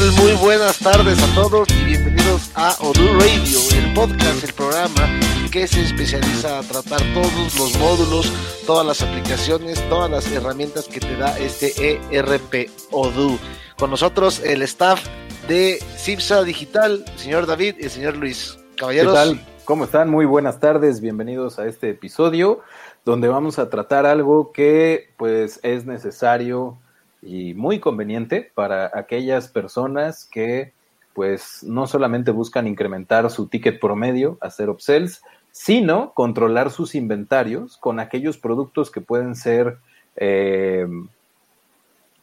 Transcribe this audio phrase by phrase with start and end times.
[0.00, 5.20] Muy buenas tardes a todos y bienvenidos a Odoo Radio, el podcast, el programa
[5.52, 8.32] que se especializa a tratar todos los módulos,
[8.66, 13.38] todas las aplicaciones, todas las herramientas que te da este ERP Odoo.
[13.78, 15.04] Con nosotros el staff
[15.46, 18.58] de CIPSA Digital, señor David y el señor Luis.
[18.78, 19.12] Caballeros.
[19.12, 19.46] ¿Qué tal?
[19.66, 20.08] ¿Cómo están?
[20.08, 22.62] Muy buenas tardes, bienvenidos a este episodio
[23.04, 26.78] donde vamos a tratar algo que pues es necesario
[27.22, 30.72] y muy conveniente para aquellas personas que
[31.14, 37.98] pues no solamente buscan incrementar su ticket promedio, hacer upsells, sino controlar sus inventarios con
[37.98, 39.78] aquellos productos que pueden ser
[40.16, 40.86] eh,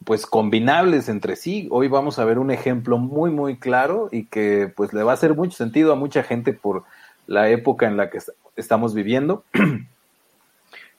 [0.04, 1.68] pues combinables entre sí.
[1.70, 5.16] Hoy vamos a ver un ejemplo muy muy claro y que pues le va a
[5.16, 6.84] hacer mucho sentido a mucha gente por
[7.28, 8.20] la época en la que
[8.56, 9.44] estamos viviendo.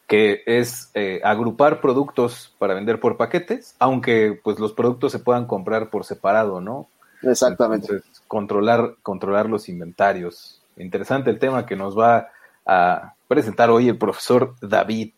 [0.09, 5.47] que es eh, agrupar productos para vender por paquetes, aunque pues los productos se puedan
[5.47, 6.88] comprar por separado, ¿no?
[7.22, 7.93] Exactamente.
[7.93, 10.62] Entonces, controlar, controlar los inventarios.
[10.78, 12.31] Interesante el tema que nos va
[12.65, 15.12] a presentar hoy el profesor David.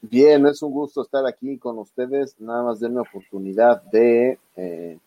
[0.00, 2.34] Bien, es un gusto estar aquí con ustedes.
[2.40, 4.38] Nada más denme oportunidad de...
[4.56, 4.98] Eh,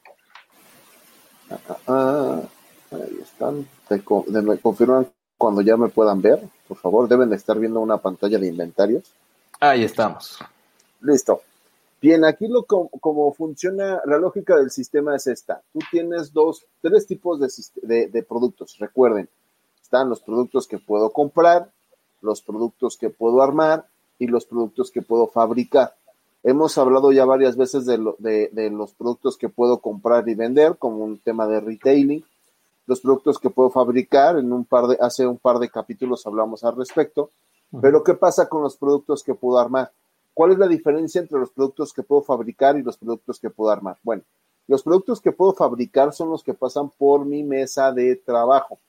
[1.49, 2.41] ah, ah, ah,
[2.91, 3.67] ahí están.
[3.89, 5.07] De, de, me confirman
[5.37, 7.07] cuando ya me puedan ver, por favor.
[7.07, 9.13] Deben de estar viendo una pantalla de inventarios.
[9.59, 10.39] Ahí estamos.
[11.01, 11.41] Listo.
[12.01, 15.61] Bien, aquí lo como funciona la lógica del sistema es esta.
[15.73, 17.39] Tú tienes dos, tres tipos
[17.81, 18.77] de, de, productos.
[18.77, 19.27] Recuerden,
[19.81, 21.71] están los productos que puedo comprar,
[22.21, 23.87] los productos que puedo armar
[24.19, 25.95] y los productos que puedo fabricar.
[26.43, 27.97] Hemos hablado ya varias veces de,
[28.51, 32.23] de los productos que puedo comprar y vender, como un tema de retailing.
[32.85, 36.63] Los productos que puedo fabricar, en un par de, hace un par de capítulos hablamos
[36.63, 37.31] al respecto.
[37.81, 39.91] Pero ¿qué pasa con los productos que puedo armar?
[40.33, 43.71] ¿Cuál es la diferencia entre los productos que puedo fabricar y los productos que puedo
[43.71, 43.97] armar?
[44.03, 44.23] Bueno,
[44.67, 48.79] los productos que puedo fabricar son los que pasan por mi mesa de trabajo.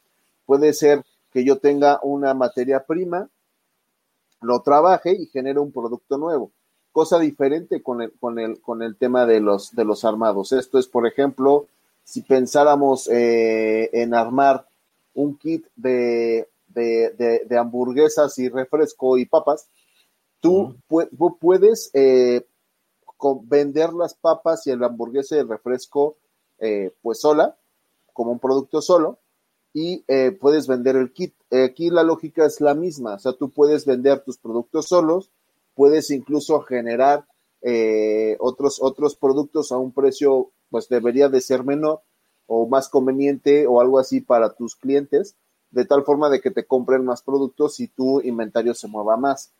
[0.45, 3.29] Puede ser que yo tenga una materia prima,
[4.41, 6.51] lo trabaje y genere un producto nuevo.
[6.93, 10.53] Cosa diferente con el, con el, con el tema de los, de los armados.
[10.53, 11.67] Esto es, por ejemplo,
[12.05, 14.67] si pensáramos eh, en armar
[15.15, 19.69] un kit de, de, de, de, hamburguesas y refresco y papas,
[20.41, 21.09] tú, uh -huh.
[21.19, 22.47] pu puedes eh,
[23.45, 26.19] vender las papas y el hamburguesa y el refresco
[26.59, 27.57] eh, pues sola,
[28.13, 29.19] como un producto solo,
[29.73, 31.35] y eh, puedes vender el kit.
[31.51, 35.31] aquí la lógica es la misma, o sea, tú puedes vender tus productos solos,
[35.75, 37.27] puedes incluso generar
[37.69, 42.03] eh, otros, otros productos a un precio, pues debería de ser menor
[42.47, 45.37] o más conveniente o algo así para tus clientes,
[45.77, 49.51] de tal forma de que te compren más productos y tu inventario se mueva más.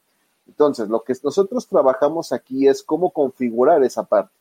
[0.47, 4.33] Entonces, lo que nosotros trabajamos aquí es cómo configurar esa parte.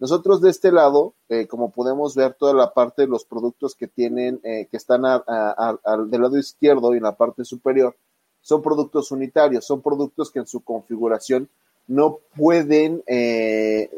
[0.00, 3.86] Nosotros de este lado, eh, como podemos ver toda la parte de los productos que
[3.86, 7.94] tienen, eh, que están a, del lado izquierdo y en la parte superior,
[8.40, 11.48] son productos unitarios, son productos que en su configuración
[11.86, 13.88] no pueden, eh,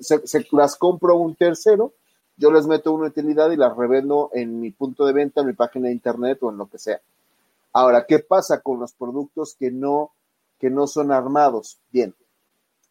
[0.00, 1.92] se, se, las compro un tercero,
[2.40, 5.52] yo les meto una utilidad y las revendo en mi punto de venta, en mi
[5.52, 6.98] página de internet o en lo que sea.
[7.74, 10.12] Ahora, ¿qué pasa con los productos que no,
[10.58, 11.78] que no son armados?
[11.92, 12.14] Bien,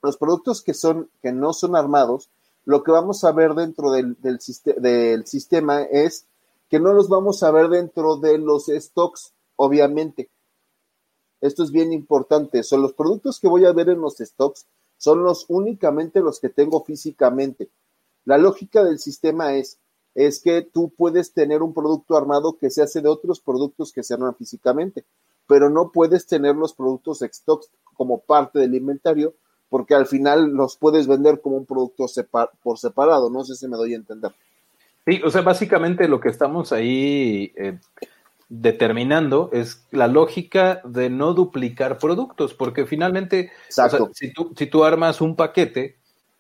[0.04, 2.30] los productos que, son, que no son armados,
[2.64, 4.40] lo que vamos a ver dentro del, del,
[4.78, 6.28] del sistema es
[6.70, 10.30] que no los vamos a ver dentro de los stocks, obviamente.
[11.42, 12.62] Esto es bien importante.
[12.62, 14.68] Son los productos que voy a ver en los stocks,
[15.00, 17.68] son los únicamente los que tengo físicamente.
[18.26, 19.80] La lógica del sistema es,
[20.16, 24.04] es que tú puedes tener un producto armado que se hace de otros productos que
[24.04, 25.06] se arman físicamente,
[25.48, 29.34] pero no puedes tener los productos stock como parte del inventario
[29.70, 32.06] porque al final los puedes vender como un producto
[32.62, 33.30] por separado.
[33.30, 34.32] No sé si me doy a entender.
[35.06, 37.78] Sí, o sea, básicamente lo que estamos ahí eh,
[38.50, 43.52] determinando es la lógica de no duplicar productos, porque finalmente,
[44.14, 45.98] si, tú, si tú armas un paquete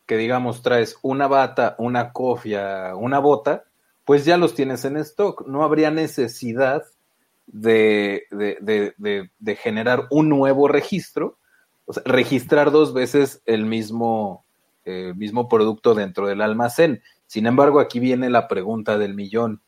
[0.09, 3.63] que digamos traes una bata, una cofia, una bota,
[4.03, 5.47] pues ya los tienes en stock.
[5.47, 6.83] No habría necesidad
[7.45, 11.37] de, de generar un nuevo registro
[11.89, 14.45] o sea, registrar dos veces el mismo,
[14.85, 17.01] eh, mismo producto dentro del almacén.
[17.25, 19.59] Sin embargo, aquí viene la pregunta del millón.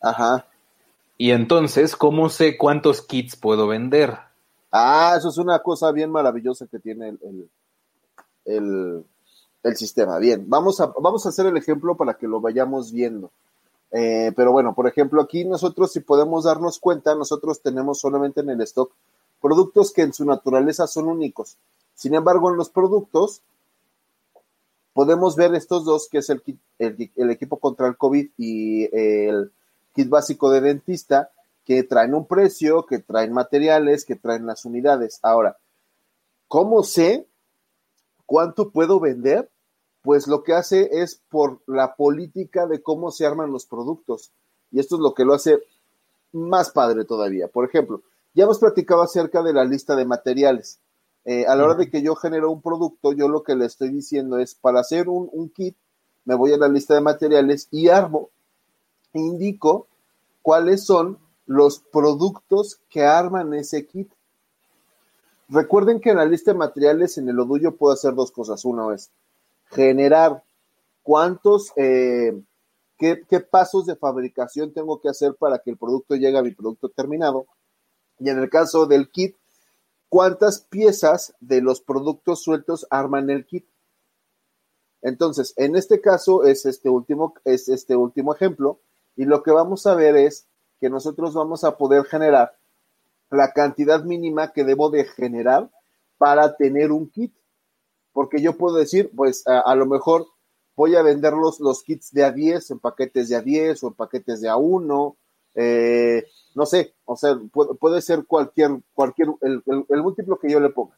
[0.00, 0.46] Ajá.
[1.18, 4.16] Y entonces, ¿cómo sé cuántos kits puedo vender?
[4.70, 7.50] Ah, eso es una cosa bien maravillosa que tiene el, el,
[8.44, 9.04] el,
[9.76, 10.18] sistema.
[10.18, 13.30] Bien, vamos a, vamos a hacer el ejemplo para que lo vayamos viendo.
[13.90, 18.50] Eh, pero bueno, por ejemplo, aquí nosotros, si podemos darnos cuenta, nosotros tenemos solamente en
[18.50, 18.92] el stock
[19.40, 21.56] productos que en su naturaleza son únicos.
[21.94, 23.42] Sin embargo, en los productos
[24.92, 26.42] podemos ver estos dos, que es el,
[26.78, 29.52] el, equipo contra el COVID y el
[29.94, 31.30] kit básico de dentista,
[31.64, 35.18] que traen un precio, que traen materiales, que traen las unidades.
[35.22, 35.56] Ahora,
[36.48, 37.26] ¿cómo sé
[38.26, 39.50] cuánto puedo vender?
[40.04, 44.32] Pues lo que hace es por la política de cómo se arman los productos.
[44.70, 45.60] Y esto es lo que lo hace
[46.30, 47.48] más padre todavía.
[47.48, 48.02] Por ejemplo,
[48.34, 50.78] ya hemos platicado acerca de la lista de materiales.
[51.24, 53.88] Eh, a la hora de que yo genero un producto, yo lo que le estoy
[53.88, 55.74] diciendo es, para hacer un, kit,
[56.26, 58.28] me voy a la lista de materiales y armo,
[59.14, 59.86] indico
[60.42, 64.12] cuáles son los productos que arman ese kit.
[65.48, 68.66] Recuerden que en la lista de materiales en el Odullo puedo hacer dos cosas.
[68.66, 69.10] Uno es
[69.74, 70.42] generar
[71.02, 72.40] cuántos, eh,
[72.98, 76.52] qué, qué, pasos de fabricación tengo que hacer para que el producto llegue a mi
[76.52, 77.46] producto terminado.
[78.18, 79.36] Y en el caso del kit,
[80.08, 83.66] ¿cuántas piezas de los productos sueltos arman el kit?
[85.02, 88.80] Entonces, en este caso es este último, es este último ejemplo,
[89.16, 90.46] y lo que vamos a ver es
[90.80, 92.56] que nosotros vamos a poder generar
[93.30, 95.70] la cantidad mínima que debo de generar
[96.16, 97.34] para tener un kit.
[98.14, 100.28] Porque yo puedo decir, pues a, lo mejor
[100.76, 104.40] voy a vender los, los kits de A10 en paquetes de A10 o en paquetes
[104.40, 105.14] de A1,
[105.56, 109.62] eh, no sé, o sea, puede, ser cualquier, cualquier, el,
[110.02, 110.96] múltiplo que yo le ponga.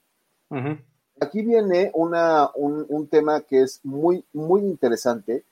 [1.18, 5.42] Aquí viene una, un, tema que es muy, muy interesante,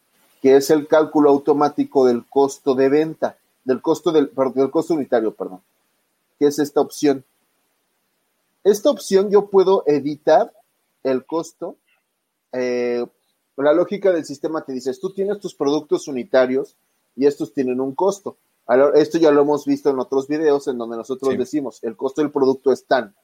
[0.43, 5.33] que es el cálculo automático del costo de venta, del costo del, del costo unitario,
[5.33, 5.63] perdón,
[6.39, 7.25] que es esta opción.
[8.63, 10.53] Esta opción yo puedo editar
[11.05, 11.79] el costo.
[12.53, 13.07] Eh,
[13.57, 16.77] la lógica del sistema te dice, tú tienes tus productos unitarios
[17.15, 18.39] y estos tienen un costo.
[18.95, 22.33] Esto ya lo hemos visto en otros videos en donde nosotros decimos, el costo del
[22.33, 23.15] producto es tan.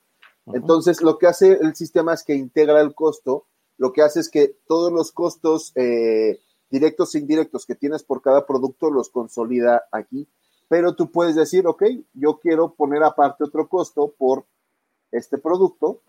[0.47, 3.47] Entonces, lo que hace el sistema es que integra el costo,
[3.79, 6.41] lo que hace es que todos los costos eh,
[6.71, 10.29] directos e indirectos que tienes por cada producto los consolida aquí,
[10.69, 14.45] pero tú puedes decir, ok, yo quiero poner aparte otro costo por
[15.11, 16.03] este producto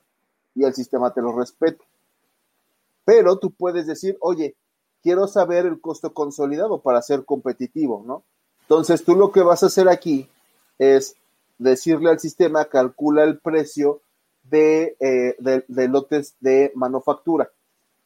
[0.56, 1.84] y el sistema te lo respeta.
[3.06, 4.56] Pero tú puedes decir, oye,
[5.02, 8.24] quiero saber el costo consolidado para ser competitivo, ¿no?
[8.62, 10.30] Entonces, tú lo que vas a hacer aquí
[10.78, 11.16] es
[11.58, 14.02] decirle al sistema, calcula el precio
[14.44, 17.52] de, eh, de, lotes de manufactura.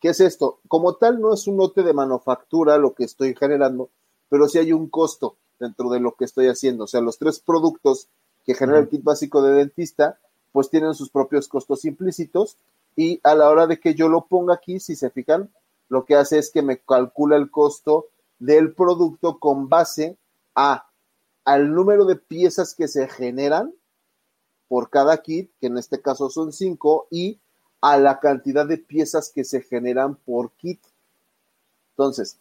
[0.01, 0.59] ¿Qué es esto?
[0.67, 3.89] Como tal, no es un lote de manufactura lo que estoy generando,
[4.29, 6.83] pero sí hay un costo dentro de lo que estoy haciendo.
[6.83, 8.09] O sea, los tres productos
[8.45, 10.19] que genera el kit básico de dentista,
[10.55, 12.55] pues tienen sus propios costos implícitos
[12.95, 15.51] y a la hora de que yo lo ponga aquí, si se fijan,
[15.89, 18.05] lo que hace es que me calcula el costo
[18.39, 20.15] del producto con base
[20.55, 20.87] a
[21.43, 23.73] al número de piezas que se generan
[24.69, 27.37] por cada kit, que en este caso son cinco, y
[27.81, 30.79] a la cantidad de piezas que se generan por kit.
[31.91, 32.37] Entonces,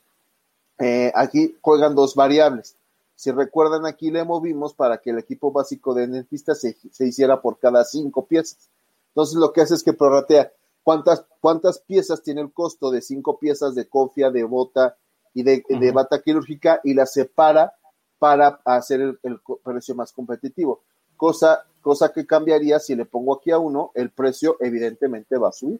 [0.78, 2.76] eh, aquí juegan dos variables.
[3.16, 7.58] Si recuerdan, aquí le movimos para que el equipo básico de dentista se, hiciera por
[7.58, 8.70] cada cinco piezas.
[9.08, 10.52] Entonces, lo que hace es que prorratea
[10.82, 14.96] cuántas, cuántas piezas tiene el costo de cinco piezas de cofia, de bota
[15.32, 17.74] y de, de bata quirúrgica y la separa
[18.18, 20.82] para hacer el, precio más competitivo.
[21.16, 25.52] Cosa, cosa que cambiaría si le pongo aquí a uno, el precio evidentemente va a
[25.52, 25.78] subir.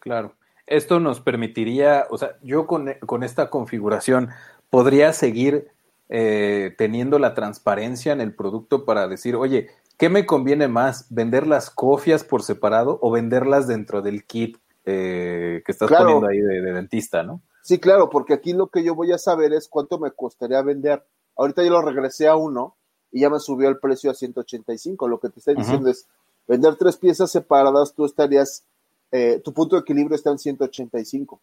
[0.00, 0.34] Claro.
[0.66, 2.88] Esto nos permitiría, o sea, yo con,
[3.22, 4.30] esta configuración
[4.74, 5.68] podría seguir
[6.08, 11.06] eh, teniendo la transparencia en el producto para decir, oye, ¿qué me conviene más?
[11.10, 16.40] ¿Vender las cofias por separado o venderlas dentro del kit eh, que estás poniendo ahí
[16.40, 17.40] de, dentista, no?
[17.62, 21.06] Sí, claro, porque aquí lo que yo voy a saber es cuánto me costaría vender.
[21.36, 22.74] Ahorita yo lo regresé a uno
[23.12, 25.06] y ya me subió el precio a 185.
[25.06, 26.08] Lo que te estoy diciendo es,
[26.48, 28.64] vender tres piezas separadas, tú estarías,
[29.12, 31.40] eh, tu punto de equilibrio está en 185.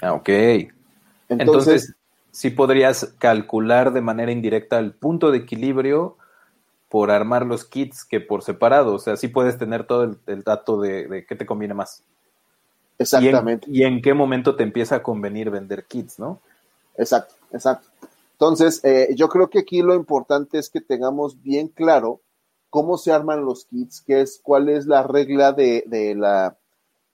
[0.00, 0.30] Ah, ok.
[1.28, 1.94] Entonces,
[2.34, 6.16] sí podrías calcular de manera indirecta el punto de equilibrio
[6.88, 8.94] por armar los kits que por separado.
[8.94, 12.02] O sea, sí puedes tener todo el, dato de, qué te conviene más.
[12.98, 13.68] Exactamente.
[13.70, 16.40] Y en, qué momento te empieza a convenir vender kits, ¿no?
[16.98, 17.86] Exacto, exacto.
[18.32, 22.20] Entonces, eh, yo creo que aquí lo importante es que tengamos bien claro
[22.68, 26.56] cómo se arman los kits, qué es, cuál es la regla de, de la,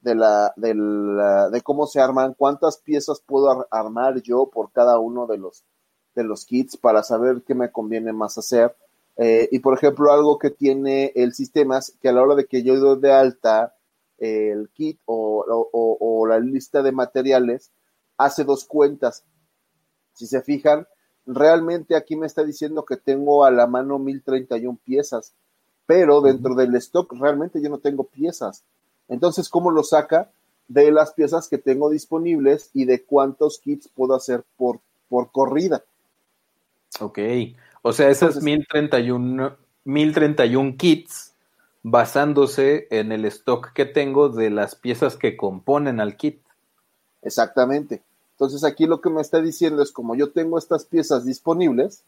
[0.00, 4.98] de la, de la, de cómo se arman, cuántas piezas puedo armar yo por cada
[4.98, 5.64] uno de los,
[6.14, 8.74] de los kits para saber qué me conviene más hacer.
[9.16, 12.46] Eh, y por ejemplo, algo que tiene el sistema es que a la hora de
[12.46, 13.74] que yo doy de alta
[14.18, 17.72] el kit o, o, la lista de materiales,
[18.18, 19.24] hace dos cuentas.
[20.12, 20.86] Si se fijan,
[21.24, 25.34] realmente aquí me está diciendo que tengo a la mano 1031 piezas
[25.90, 28.62] pero dentro del stock realmente yo no tengo piezas.
[29.10, 30.30] Entonces, ¿cómo lo saca?
[30.68, 35.84] De las piezas que tengo disponibles y de cuántos kits puedo hacer por, por corrida.
[37.00, 37.18] Ok,
[37.82, 41.34] o sea, esas 1031, 1031 kits
[41.82, 46.40] basándose en el stock que tengo de las piezas que componen al kit.
[47.22, 48.02] Exactamente.
[48.32, 52.04] Entonces aquí lo que me está diciendo es como yo tengo estas piezas disponibles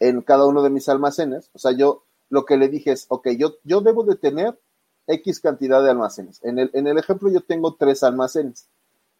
[0.00, 3.28] en cada uno de mis almacenes, o sea, yo lo que le dije es, ok,
[3.38, 4.58] yo, yo debo de tener
[5.06, 6.40] X cantidad de almacenes.
[6.42, 8.68] En el, en el ejemplo yo tengo tres almacenes.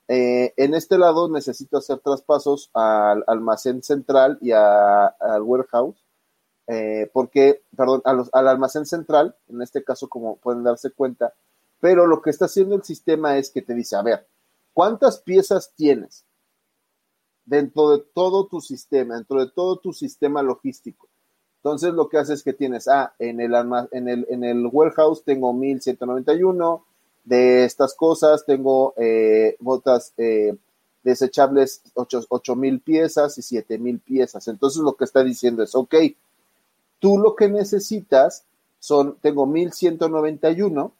[0.08, 6.04] Eh, en este lado necesito hacer traspasos al almacén central y al warehouse,
[6.66, 11.34] eh, porque, perdón, al almacén central, en este caso como pueden darse cuenta,
[11.80, 14.26] pero lo que está haciendo el sistema es que te dice, a ver,
[14.72, 16.24] ¿cuántas piezas tienes
[17.44, 21.08] dentro de todo tu sistema, dentro de todo tu sistema logístico?
[21.64, 23.54] Entonces lo que hace es que tienes, ah, en el,
[23.90, 26.84] en el, en el warehouse tengo 1191
[27.24, 30.54] de estas cosas, tengo eh, botas eh,
[31.02, 34.46] desechables 8000 piezas y 7000 piezas.
[34.48, 35.94] Entonces lo que está diciendo es, ok,
[36.98, 38.44] tú lo que necesitas
[38.78, 40.92] son, tengo 1191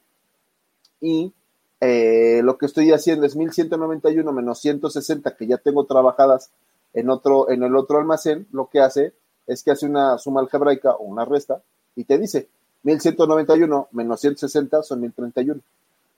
[0.99, 1.31] y
[1.79, 6.49] eh, lo que estoy haciendo es 1191 menos 160 que ya tengo trabajadas
[6.95, 9.13] en otro, en el otro almacén, lo que hace
[9.47, 11.61] es que hace una suma algebraica o una resta
[11.95, 12.47] y te dice
[12.83, 15.61] 1191 menos 160 son 1031.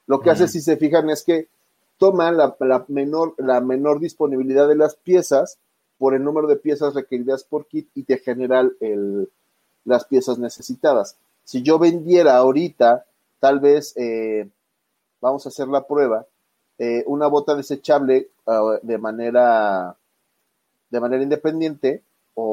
[0.07, 1.47] Lo que hace, si se fijan, es que
[1.97, 2.55] toma la,
[2.87, 5.57] menor, la menor disponibilidad de las piezas
[5.97, 9.29] por el número de piezas requeridas por kit y te genera el,
[9.83, 11.17] las piezas necesitadas.
[11.43, 13.05] Si yo vendiera ahorita,
[13.39, 14.47] tal vez, eh,
[15.19, 16.25] vamos a hacer la prueba,
[16.77, 19.97] eh, una bota desechable ah, de manera
[20.89, 22.03] de manera independiente
[22.35, 22.43] o,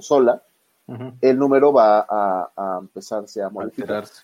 [0.00, 0.42] sola,
[1.20, 4.22] el número va a, empezarse a modificarse.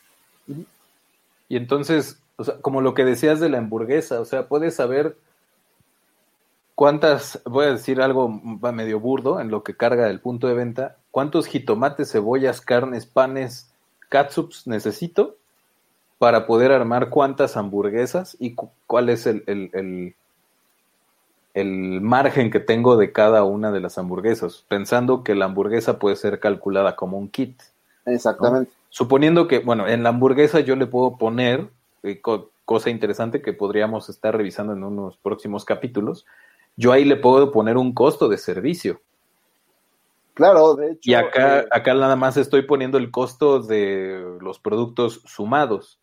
[1.49, 5.17] Y entonces, o sea, como lo que decías de la hamburguesa, o sea, puedes saber
[6.75, 10.97] cuántas, voy a decir algo medio burdo en lo que carga el punto de venta,
[11.11, 13.73] cuántos jitomates, cebollas, carnes, panes,
[14.09, 15.37] catsups necesito
[16.19, 18.55] para poder armar cuántas hamburguesas y
[18.87, 20.15] cuál es el, el
[21.65, 26.41] margen que tengo de cada una de las hamburguesas, pensando que la hamburguesa puede ser
[26.41, 27.61] calculada como un kit.
[28.07, 28.73] Exactamente.
[28.91, 31.69] Suponiendo que, bueno, en la hamburguesa yo le puedo poner,
[32.03, 32.21] eh,
[32.65, 36.27] cosa interesante que podríamos estar revisando en unos próximos capítulos,
[36.77, 39.01] yo ahí le puedo poner un costo de servicio.
[40.35, 41.01] Claro, de hecho.
[41.03, 45.99] Y acá, eh, acá nada más estoy poniendo el costo de los productos sumados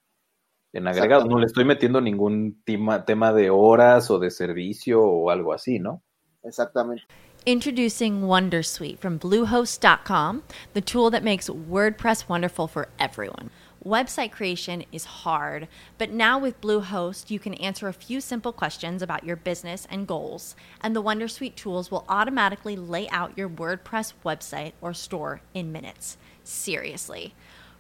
[0.75, 1.25] en agregado.
[1.25, 5.79] No le estoy metiendo ningún tema, tema de horas o de servicio o algo así,
[5.79, 6.03] ¿no?
[6.43, 7.03] Exactamente.
[7.45, 13.51] Introducing Wondersuite from Bluehost.com, the tool that makes WordPress wonderful for everyone.
[13.85, 15.67] Website creation is hard,
[15.99, 20.07] but now with Bluehost, you can answer a few simple questions about your business and
[20.07, 25.71] goals, and the Wondersuite tools will automatically lay out your WordPress website or store in
[25.71, 26.17] minutes.
[26.43, 27.35] Seriously.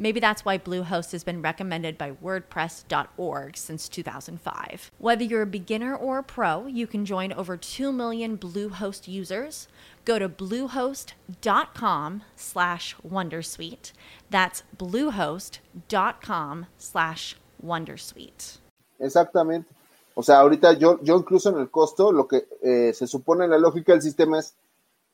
[0.00, 4.90] Maybe that's why Bluehost has been recommended by WordPress.org since 2005.
[4.98, 9.68] Whether you're a beginner or a pro, you can join over 2 million Bluehost users
[10.04, 13.92] Go to bluehost.com slash wondersuite.
[14.30, 18.58] That's bluehost.com slash wondersuite.
[18.98, 19.68] Exactamente.
[20.14, 23.50] O sea, ahorita yo, yo incluso en el costo, lo que eh, se supone en
[23.50, 24.54] la lógica del sistema es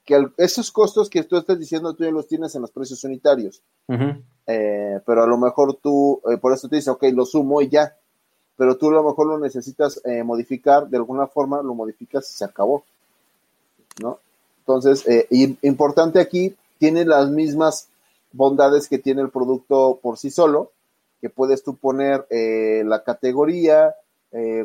[0.05, 3.03] que al- esos costos que tú estás diciendo, tú ya los tienes en los precios
[3.05, 3.63] unitarios.
[3.89, 4.23] Ujú.
[4.47, 7.69] Eh, pero a lo mejor tú, eh, por eso te dice, ok, lo sumo y
[7.69, 7.97] ya.
[8.57, 12.37] Pero tú a lo mejor lo necesitas eh, modificar, de alguna forma lo modificas y
[12.39, 12.85] se acabó.
[14.01, 14.19] ¿No?
[14.61, 15.05] Entonces,
[15.63, 17.89] importante aquí, tiene las mismas
[18.33, 20.73] bondades que tiene el producto por sí solo,
[21.21, 23.95] que puedes tú poner la categoría,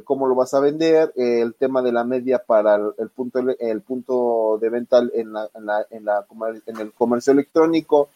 [0.03, 3.81] cómo lo vas a vender, el tema de la media para el, el punto, el
[3.81, 6.25] punto de venta en, la, en, la, en, la
[6.65, 8.09] en el comercio electrónico,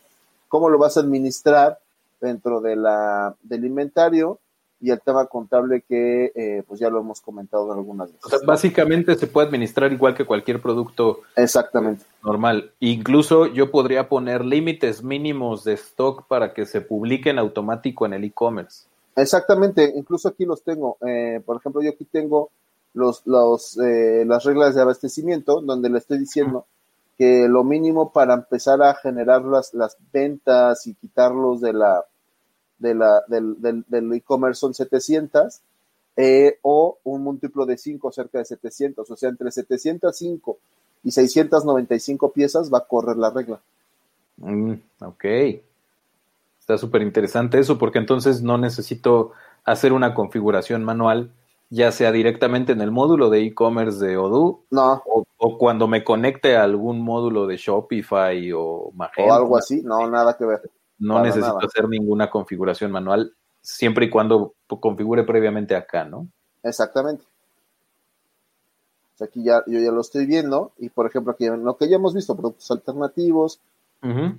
[0.47, 1.79] cómo lo vas a administrar
[2.21, 4.39] dentro de la, del inventario
[4.81, 8.25] y el tema contable que eh, pues ya lo hemos comentado algunas veces.
[8.25, 12.05] O sea, básicamente se puede administrar igual que cualquier producto Exactamente.
[12.23, 12.71] normal.
[12.79, 18.23] Incluso yo podría poner límites mínimos de stock para que se publiquen automático en el
[18.25, 18.85] e-commerce.
[19.15, 20.97] Exactamente, incluso aquí los tengo.
[21.07, 22.51] Eh, por ejemplo, yo aquí tengo
[22.93, 26.65] los, los, eh, las reglas de abastecimiento, donde le estoy diciendo
[27.17, 32.03] que lo mínimo para empezar a generar las, las ventas y quitarlos de la,
[32.77, 35.61] de la, del, e-commerce son 700
[36.17, 40.57] eh, o un múltiplo de 5 cerca de 700, o sea, entre 705
[41.03, 43.59] y 695 piezas va a correr la regla.
[44.37, 45.25] Mm, ok.
[46.59, 51.31] Está súper interesante eso porque entonces no necesito hacer una configuración manual,
[51.69, 56.03] ya sea directamente en el módulo de e-commerce de Odoo No, o, o cuando me
[56.03, 59.31] conecte a algún módulo de Shopify o Magento.
[59.31, 60.61] o algo así, no, nada que ver.
[60.97, 61.67] No necesito nada.
[61.67, 66.27] hacer ninguna configuración manual siempre y cuando configure previamente acá, ¿no?
[66.63, 67.23] Exactamente.
[69.13, 71.89] O sea, aquí ya, yo ya lo estoy viendo y, por ejemplo, aquí lo que
[71.89, 73.59] ya hemos visto, productos alternativos.
[74.03, 74.37] Ujú.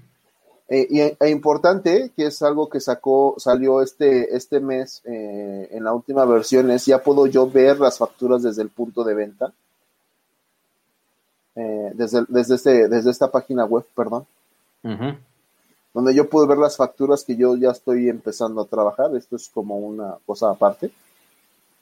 [0.69, 5.85] Eh, y e importante, que es algo que sacó, salió este, este mes eh, en
[5.85, 9.53] la última versión, es ya puedo yo ver las facturas desde el punto de venta.
[11.55, 14.27] Eh, desde, desde, este, desde esta página web, perdón,
[15.95, 19.15] donde yo puedo ver las facturas que yo ya estoy empezando a trabajar.
[19.17, 20.91] Esto es como una cosa aparte.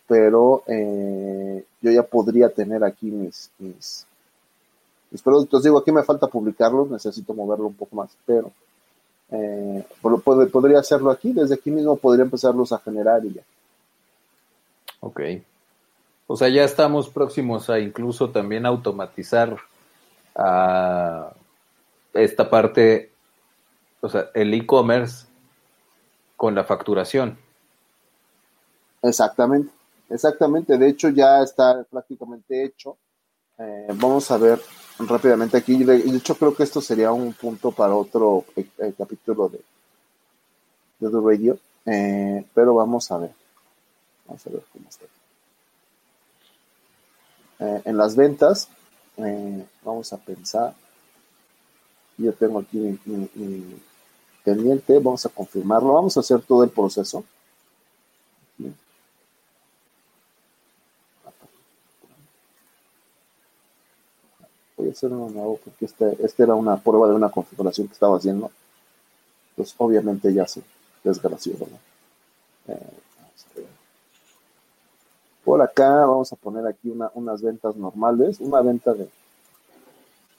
[0.07, 4.07] pero eh, yo ya podría tener aquí mis, mis,
[5.11, 5.63] mis productos.
[5.63, 8.53] Digo, aquí me falta publicarlos, necesito moverlo un poco más, pero
[9.35, 13.43] eh, podría hacerlo aquí, desde aquí mismo podría empezarlos a generar y ya.
[15.01, 15.21] Ok.
[16.27, 19.59] O sea, ya estamos próximos a incluso también automatizar
[20.37, 21.33] a
[22.13, 23.11] esta parte,
[24.01, 25.27] o sea, el e-commerce
[26.37, 27.37] con la facturación.
[29.03, 29.73] Exactamente,
[30.09, 30.79] exactamente.
[30.79, 32.97] De hecho, ya está prácticamente hecho.
[33.59, 34.61] Eh, vamos a ver
[34.99, 35.83] rápidamente aquí.
[35.85, 39.61] De, hecho, creo que esto sería un punto para otro eh, eh, capítulo de,
[41.01, 41.59] de The Radio.
[41.87, 43.33] Eh, pero vamos a ver.
[44.27, 45.05] Vamos a ver cómo está.
[47.59, 48.69] En las ventas,
[49.85, 50.75] vamos a pensar.
[52.19, 53.77] Yo tengo aquí mi, mi- mi
[54.45, 54.99] pendiente.
[54.99, 55.93] Vamos a confirmarlo.
[55.95, 57.25] Vamos a hacer todo el proceso.
[64.95, 68.51] Hacer uno nuevo porque este, este era una prueba de una configuración que estaba haciendo.
[69.57, 70.63] Pues obviamente ya se
[71.03, 71.81] desgració, ¿verdad?
[72.69, 72.91] Eh.
[75.45, 79.09] Por acá vamos a poner aquí una- unas ventas normales, una venta de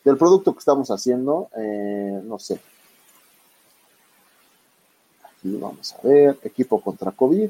[0.03, 2.59] del producto que estamos haciendo, eh, no sé.
[5.23, 7.49] Aquí vamos a ver, equipo contra COVID.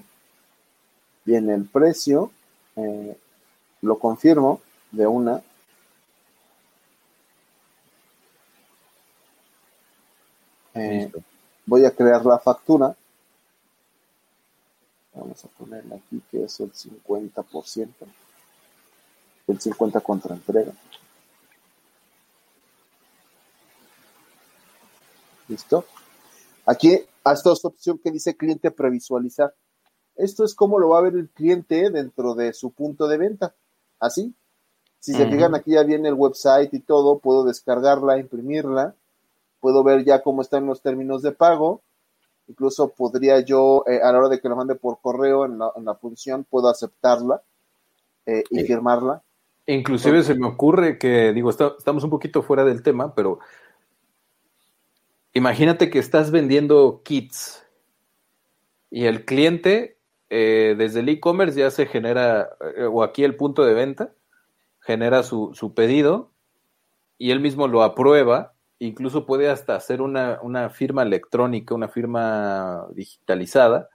[1.26, 2.32] Viene el precio,
[2.78, 3.18] eh,
[3.82, 5.41] lo confirmo de una.
[10.76, 11.10] Eh,
[11.66, 12.96] voy a crear la factura.
[15.14, 17.90] Vamos a ponerle aquí que es el 50%.
[19.48, 20.74] El 50 contra entrega.
[25.48, 25.86] ¿Listo?
[26.66, 29.54] Aquí hasta esta opción que dice cliente previsualizar.
[30.16, 33.56] Esto es como lo va a ver el cliente dentro de su punto de venta.
[34.00, 34.36] Así.
[35.00, 37.20] Si se fijan, aquí ya viene el website y todo.
[37.20, 38.96] Puedo descargarla, imprimirla.
[39.65, 41.82] Puedo ver ya cómo están los términos de pago.
[42.47, 45.71] Incluso podría yo, eh, a la hora de que la mande por correo en la,
[45.75, 47.41] en la función, puedo aceptarla
[48.28, 48.67] eh, y Sí.
[48.67, 49.23] firmarla.
[49.65, 53.39] Inclusive se me ocurre que, digo, está- estamos un poquito fuera del tema, pero
[55.34, 57.65] imagínate que estás vendiendo kits
[58.91, 59.97] y el cliente
[60.30, 64.12] eh, desde el e-commerce ya se genera, eh, o aquí el punto de venta,
[64.82, 66.30] genera su, su pedido
[67.17, 72.88] y él mismo lo aprueba, incluso puede hasta hacer una, una firma electrónica, una firma
[72.94, 73.90] digitalizada,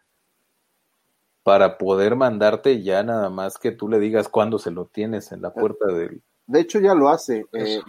[1.42, 5.42] para poder mandarte ya nada más que tú le digas cuándo se lo tienes en
[5.42, 6.22] la puerta del...
[6.46, 7.46] De hecho ya lo hace.
[7.52, 7.80] Eh,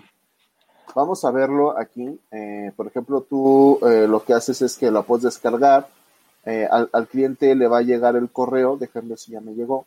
[0.95, 2.19] vamos a verlo aquí.
[2.31, 5.87] Eh, por ejemplo, tú eh, lo que haces es que lo puedes descargar.
[6.43, 8.75] Al, al, cliente le va a llegar el correo.
[8.75, 9.85] Déjame si ya me llegó.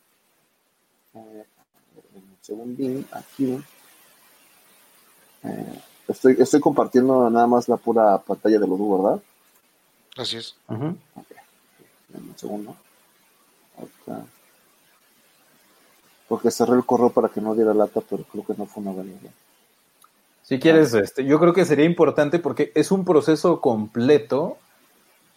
[1.14, 3.60] un segundín, aquí.
[6.08, 9.22] Estoy, estoy compartiendo nada más la pura pantalla de Odoo, ¿verdad?
[10.16, 10.54] Así es.
[10.68, 10.98] Un
[12.36, 12.76] segundo.
[16.28, 18.92] Porque cerré el correo para que no diera lata, pero creo que no fue una
[18.92, 19.32] buena idea.
[20.42, 24.58] Si quieres, este, yo creo que sería importante porque es un proceso completo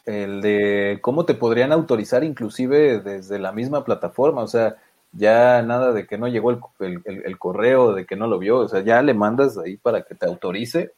[0.05, 4.77] el de cómo te podrían autorizar inclusive desde la misma plataforma, o sea,
[5.17, 8.67] ya nada de que no llegó el, el, correo, de que no lo vio, o
[8.67, 10.91] sea, ya le mandas ahí para que te autorice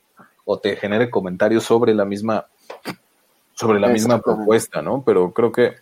[0.45, 2.47] o te genere comentarios sobre la misma
[3.53, 5.03] sobre la misma propuesta, ¿no?
[5.05, 5.75] Pero creo que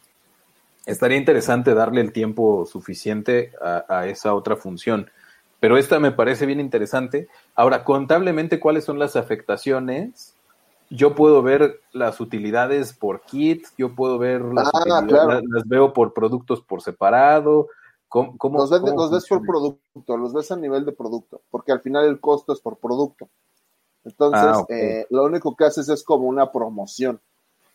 [0.88, 5.12] estaría interesante darle el tiempo suficiente a, esa otra función.
[5.60, 7.28] Pero esta me parece bien interesante.
[7.56, 10.34] Ahora, contablemente, ¿cuáles son las afectaciones?
[10.89, 15.93] Yo puedo ver las utilidades por kit, yo puedo ver las ah, utilidades, las, veo
[15.93, 17.67] por productos por separado.
[18.10, 21.82] ¿Cómo, los, ves, los ves por producto, los ves a nivel de producto, porque al
[21.82, 23.28] final el costo es por producto.
[24.06, 27.20] Entonces, ah, eh, lo único que haces es como una promoción.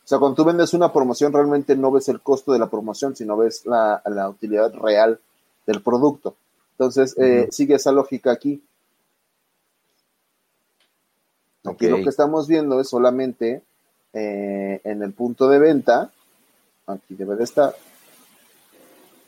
[0.03, 3.14] O sea, cuando tú vendes una promoción, realmente no ves el costo de la promoción,
[3.14, 5.21] sino ves la, utilidad real
[5.66, 6.35] del producto.
[6.73, 8.62] Entonces, eh, sigue esa lógica aquí.
[11.64, 13.62] Aquí lo que estamos viendo es solamente
[14.14, 16.11] eh, en el punto de venta.
[16.87, 17.75] Aquí debe de estar.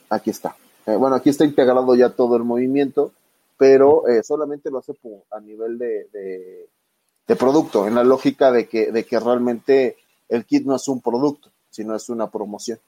[0.09, 0.57] Aquí está.
[0.87, 3.13] Eh, bueno, aquí está integrado ya todo el movimiento,
[3.57, 4.93] pero solamente lo hace
[5.31, 6.69] a nivel de,
[7.27, 9.97] de, producto, en la lógica de que, de que realmente
[10.29, 12.79] el kit no es un producto, sino es una promoción.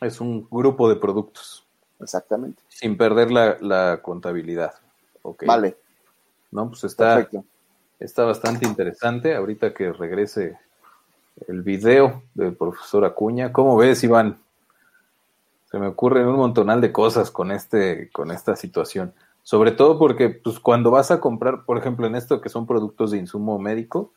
[0.00, 1.66] Es un grupo de productos.
[2.00, 2.62] Exactamente.
[2.68, 4.74] Sin perder la, contabilidad.
[5.46, 5.76] Vale.
[6.50, 7.28] No, pues está,
[7.98, 9.34] está bastante interesante.
[9.34, 10.58] Ahorita que regrese
[11.46, 13.52] el video del profesor Acuña.
[13.52, 14.38] ¿Cómo ves, Iván?
[15.72, 19.14] Se me ocurren un montonal de cosas con este, con esta situación.
[19.42, 23.10] Sobre todo porque, pues, cuando vas a comprar, por ejemplo, en esto que son productos
[23.10, 24.12] de insumo médico,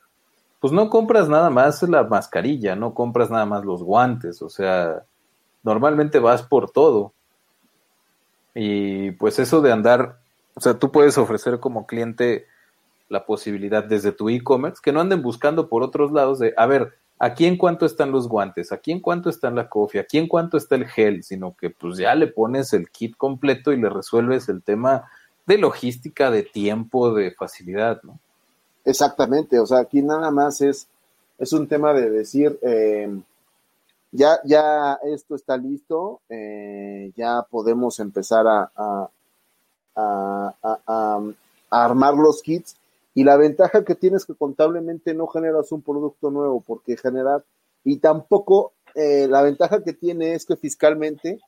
[0.59, 5.05] pues no compras nada más la mascarilla, no compras nada más los guantes, o sea,
[5.63, 7.13] normalmente vas por todo.
[8.53, 10.19] Y pues eso de andar,
[10.55, 12.47] o sea, tú puedes ofrecer como cliente
[13.07, 16.95] la posibilidad desde tu e-commerce que no anden buscando por otros lados de, a ver,
[17.19, 20.57] aquí en cuánto están los guantes, aquí en cuánto está la cofia, aquí en cuánto
[20.57, 24.49] está el gel, sino que pues ya le pones el kit completo y le resuelves
[24.49, 25.09] el tema
[25.45, 28.19] de logística, de tiempo, de facilidad, ¿no?
[28.83, 30.87] Exactamente, o sea, aquí nada más es,
[31.39, 33.09] es un tema de decir, eh,
[34.11, 39.09] ya, ya esto está listo, eh, ya podemos empezar a, a,
[39.95, 41.19] a,
[41.69, 42.75] armar los kits.
[43.15, 47.43] Y la ventaja que tienes que contablemente no generas un producto nuevo, porque generar,
[47.83, 51.39] y tampoco eh, la ventaja que tiene es que fiscalmente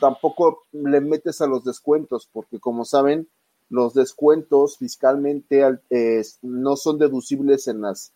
[0.00, 3.28] tampoco le metes a los descuentos, porque como saben,
[3.68, 5.62] los descuentos fiscalmente
[6.42, 8.12] no son deducibles en las,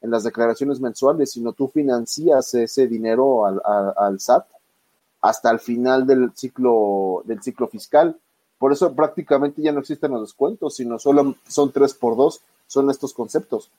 [0.00, 3.60] en las declaraciones mensuales, sino tú financias ese dinero al,
[3.96, 4.46] al, SAT
[5.20, 8.18] hasta el final del ciclo, del ciclo fiscal.
[8.62, 12.88] Por eso prácticamente ya no existen los descuentos, sino solo son tres por dos, son
[12.90, 13.72] estos conceptos.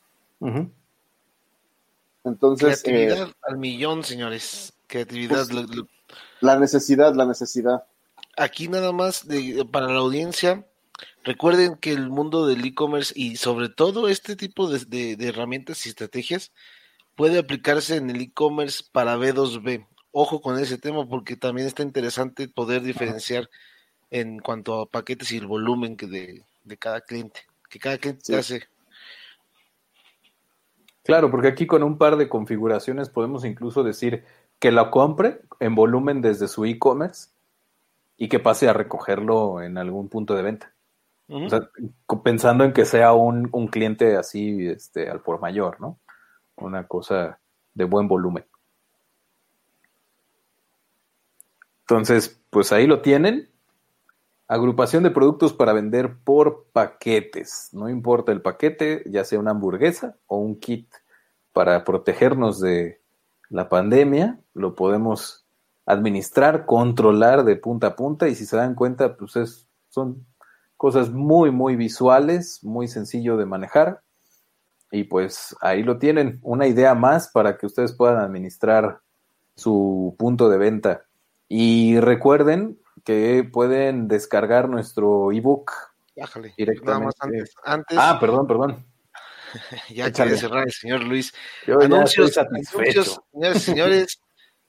[2.26, 2.84] Entonces.
[2.84, 4.74] Creatividad eh, al millón, señores.
[4.88, 5.48] Creatividad.
[5.48, 5.69] Pues,
[6.41, 7.86] la necesidad, la necesidad.
[8.36, 10.65] Aquí nada más de, para la audiencia,
[11.24, 16.52] Recuerden que el mundo del e-commerce y sobre todo este tipo de, herramientas y estrategias
[17.15, 19.88] puede aplicarse en el e-commerce para B2B.
[20.12, 23.50] Ojo con ese tema porque también está interesante poder diferenciar
[24.13, 28.63] en cuanto a paquetes y el volumen que de, cada cliente, que cada cliente hace.
[31.04, 34.23] Claro, porque aquí con un par de configuraciones podemos incluso decir
[34.60, 37.32] que lo compre en volumen desde su e-commerce
[38.15, 40.73] y que pase a recogerlo en algún punto de venta
[42.23, 45.99] pensando en que sea un, cliente así este, al por mayor, ¿no?
[46.56, 47.39] Una cosa
[47.73, 48.45] de buen volumen.
[51.82, 53.49] Entonces, pues ahí lo tienen.
[54.47, 57.69] Agrupación de productos para vender por paquetes.
[57.71, 60.89] No importa el paquete, ya sea una hamburguesa o un kit
[61.53, 62.99] para protegernos de
[63.49, 65.45] la pandemia, lo podemos
[65.86, 70.25] administrar, controlar de punta a punta y si se dan cuenta, pues es, son
[70.77, 74.01] cosas muy, muy visuales, muy sencillo de manejar
[74.91, 78.99] Y pues ahí lo tienen, una idea más para que ustedes puedan administrar
[79.56, 81.06] su punto de venta.
[81.47, 85.71] Y recuerden que pueden descargar nuestro ebook
[86.15, 86.53] Bájale.
[86.58, 86.86] directamente.
[86.91, 88.86] Nada más antes, antes Ah, perdón, perdón.
[89.89, 91.34] ya quiere cerrar el señor Luis.
[91.67, 94.19] Yo anuncios, anuncios, señores y señores,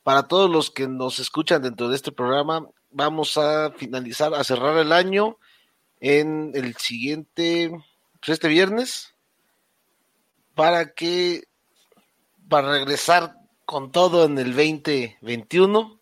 [0.02, 4.76] para todos los que nos escuchan dentro de este programa, vamos a finalizar, a cerrar
[4.78, 5.38] el año
[6.00, 7.70] en el siguiente,
[8.20, 9.14] pues este viernes,
[10.54, 11.44] para que,
[12.48, 15.98] para regresar con todo en el 2021.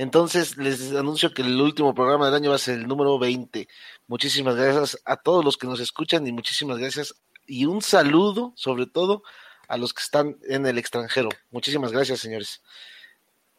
[0.00, 3.68] Entonces les anuncio que el último programa del año va a ser el número 20.
[4.06, 8.86] Muchísimas gracias a todos los que nos escuchan y muchísimas gracias y un saludo sobre
[8.86, 9.22] todo
[9.68, 11.28] a los que están en el extranjero.
[11.50, 12.62] Muchísimas gracias, señores.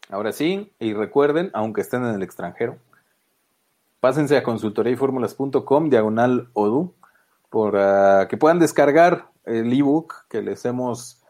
[0.09, 2.79] Ahora sí, y recuerden, aunque estén en el extranjero,
[3.99, 6.95] pásense a consultoriayformulas.com, diagonal ODU,
[7.51, 11.20] para que puedan descargar el ebook que les hemos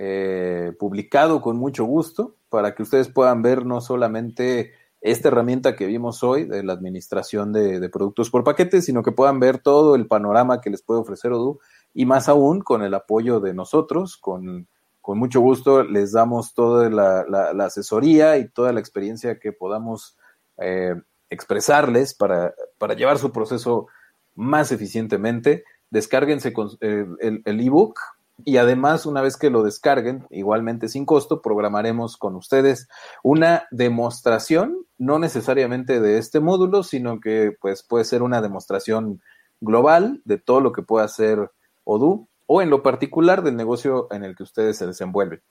[0.00, 5.86] eh, publicado con mucho gusto, para que ustedes puedan ver no solamente esta herramienta que
[5.86, 10.06] vimos hoy de la administración de, productos por paquete, sino que puedan ver todo el
[10.06, 11.58] panorama que les puede ofrecer Odoo
[11.94, 14.68] y más aún con el apoyo de nosotros, con,
[15.00, 19.52] con mucho gusto les damos toda la, la, la, asesoría y toda la experiencia que
[19.52, 20.16] podamos
[20.58, 20.94] eh,
[21.28, 23.88] expresarles para, para, llevar su proceso
[24.36, 25.64] más eficientemente.
[25.90, 27.98] Descárguense con, eh, el ebook
[28.44, 32.88] y además una vez que lo descarguen, igualmente sin costo, programaremos con ustedes
[33.22, 39.20] una demostración, no necesariamente de este módulo, sino que pues puede ser una demostración
[39.60, 41.50] global de todo lo que puede hacer
[41.84, 45.42] Odoo o en lo particular del negocio en el que ustedes se desenvuelven.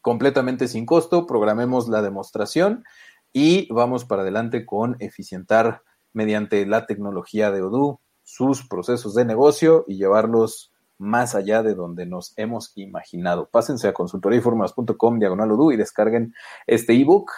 [0.00, 2.84] Completamente sin costo, programemos la demostración
[3.32, 5.82] y vamos para adelante con eficientar
[6.12, 10.71] mediante la tecnología de Odoo sus procesos de negocio y llevarlos
[11.02, 13.48] más allá de donde nos hemos imaginado.
[13.50, 16.34] Pásense a consultoriainformas.com diagonal y descarguen
[16.66, 17.30] este ebook.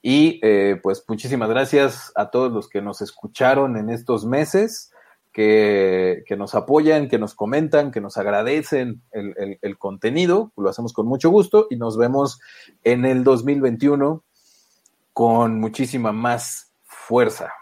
[0.00, 4.92] Y eh, pues muchísimas gracias a todos los que nos escucharon en estos meses
[5.32, 10.52] que, que, nos apoyan, que nos comentan, que nos agradecen el, el, contenido.
[10.56, 12.40] Lo hacemos con mucho gusto y nos vemos
[12.84, 14.22] en el 2021
[15.12, 17.52] con muchísima más fuerza.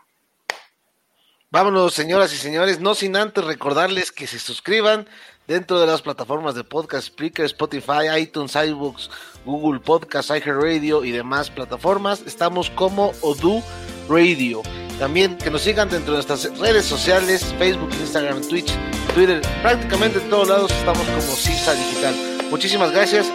[1.53, 5.09] Vámonos, señoras y señores, no sin antes recordarles que se suscriban
[5.47, 9.11] dentro de las plataformas de podcast, Spreaker, Spotify, iTunes, iBooks,
[9.45, 12.23] Google Podcast, iHeartRadio y demás plataformas.
[12.27, 13.63] Estamos como Odoo
[14.09, 14.63] Radio.
[14.99, 18.73] También que nos sigan dentro de nuestras redes sociales, Facebook, Instagram, Twitch,
[19.15, 22.15] Twitter, prácticamente en todos lados estamos como CISA Digital.
[22.51, 23.31] Muchísimas gracias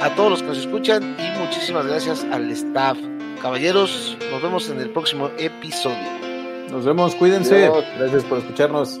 [0.00, 2.96] a todos los que nos escuchan y muchísimas gracias al staff.
[3.42, 6.25] Caballeros, nos vemos en el próximo episodio.
[6.70, 7.70] Nos vemos, cuídense.
[7.98, 9.00] Gracias por escucharnos.